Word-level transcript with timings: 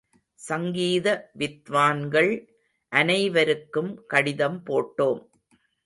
சங்கீத 0.39 1.07
வித்வான்கள் 1.39 2.31
அனைவருக்கும் 2.91 4.05
கடிதம் 4.05 4.61
போட்டோம். 4.65 5.21